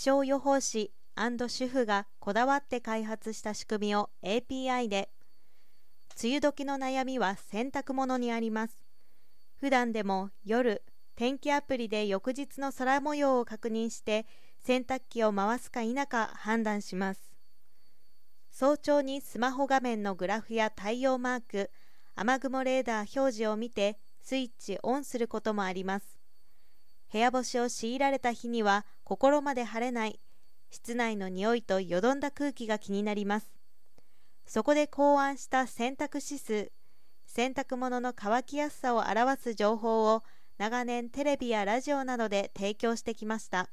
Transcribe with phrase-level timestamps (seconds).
[0.00, 5.10] 気象予報士主婦がこだわって開発した仕組みを API で。
[6.18, 8.82] 梅雨時の悩みは洗濯物にあります。
[9.56, 10.82] 普段でも夜
[11.16, 14.24] 天気アプリで翌日の空模様を確認して
[14.64, 17.20] 洗濯機を回すか否か判断します。
[18.50, 21.70] 早朝にスマホ画面のグラフや太陽マーク
[22.14, 26.19] 雨雲レーダー表示を見てスイッチオンすることもあります。
[27.12, 30.20] 部屋干しを強いられた日には心まで晴れない
[30.70, 33.50] 室内の匂いとよどんだ空気が気になります。
[34.46, 36.72] そこで考案した洗濯指数
[37.26, 40.24] 洗濯物の乾きやすさを表す情報を
[40.58, 43.70] 長年テレビやラジオなどで提供してきました。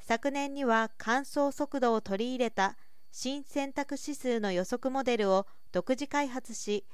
[0.00, 2.76] 昨年には乾燥速度を取り入れた
[3.12, 6.84] 新洗濯指数の予測モデルを独自開発し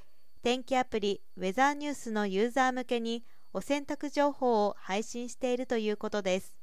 [0.41, 3.23] 天気アプリウェザーニュースのユーザー向けに
[3.55, 6.55] お洗濯情報を配信しているということです。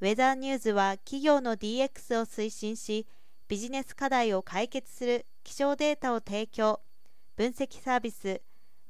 [0.00, 3.06] ウェザーニューズは企業の DX を推進し
[3.46, 6.80] ビジネス課題を解決する気象データを提供。
[7.36, 8.40] 分析サービス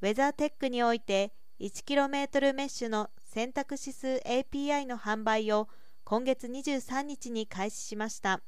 [0.01, 5.69] ウェザーテックにおいて 1km メッシュの選択指数 API の販売を
[6.05, 8.41] 今月23日に開始しました。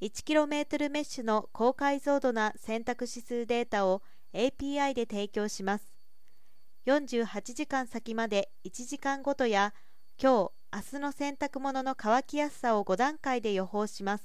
[0.00, 4.00] 1km メッシュの高解像度な選択指数データを
[4.32, 5.97] API で提供します。
[6.88, 9.74] 48時間先まで1時間ごとや
[10.18, 14.24] 今日明日の洗濯物の乾きやすさを5段階で予報します。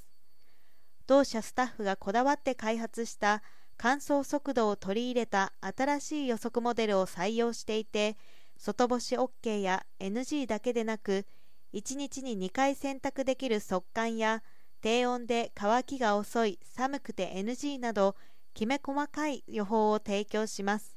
[1.06, 3.44] 同社スタッフがこだわって開発した
[3.76, 8.16] 乾燥速度を取り入れた新しい予測モデルを採用していて
[8.58, 11.26] 外干し OK や NG だけでなく
[11.74, 14.42] 1日に2回洗濯できる速乾や
[14.80, 18.16] 低温で乾きが遅い寒くて NG など
[18.54, 20.93] きめ細かい予報を提供します。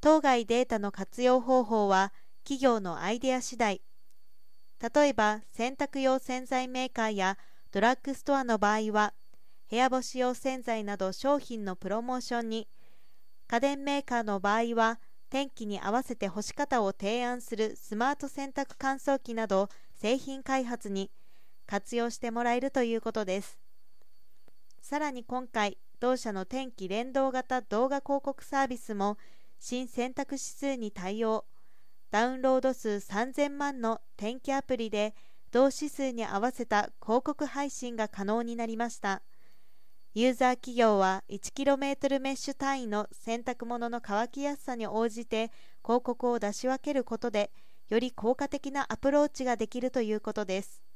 [0.00, 2.12] 当該データの活用方法は
[2.44, 3.82] 企業のアイデア次第。
[4.80, 7.36] 例えば洗濯用洗剤メーカーや
[7.72, 9.12] ドラッグストアの場合は
[9.68, 12.68] 部屋干し用洗剤など商品のプロモーションに
[13.48, 15.00] 家電メーカーの場合は
[15.30, 21.10] 天気に合わせて干し方を提案するスマート洗濯乾燥機など製品開発に
[21.66, 23.58] 活用してもらえるということです。
[24.80, 29.18] さらに今回同社の天気連動型動画広告サービスも
[29.58, 31.44] 新選択指数に対応。
[32.10, 35.14] ダウンロード数3000万の天気アプリで
[35.50, 39.22] 同指数に合わせた広告配信が可能になりました。
[40.14, 45.50] ユーザー企業は 1km メッシュ単位の洗濯物の乾きやすさに応じて
[45.84, 47.50] 広告を出し分けることで
[47.88, 50.87] より効果的なアプローチができるということです。